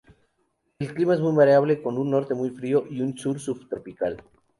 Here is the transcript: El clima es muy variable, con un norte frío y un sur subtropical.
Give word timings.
El 0.79 0.95
clima 0.95 1.13
es 1.13 1.19
muy 1.19 1.35
variable, 1.35 1.79
con 1.83 1.95
un 1.99 2.09
norte 2.09 2.33
frío 2.55 2.87
y 2.89 3.01
un 3.03 3.15
sur 3.15 3.39
subtropical. 3.39 4.17